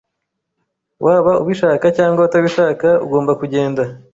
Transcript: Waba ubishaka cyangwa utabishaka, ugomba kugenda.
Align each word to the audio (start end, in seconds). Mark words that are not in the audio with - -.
Waba 1.05 1.31
ubishaka 1.41 1.85
cyangwa 1.97 2.19
utabishaka, 2.27 2.87
ugomba 3.05 3.31
kugenda. 3.41 3.83